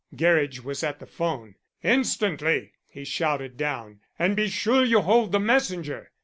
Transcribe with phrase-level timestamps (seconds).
[0.15, 1.53] Gerridge was at the 'phone.
[1.83, 6.09] "Instantly," he shouted down, "and be sure you hold the messenger.